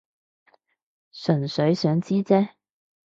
[1.13, 2.49] 純粹想知啫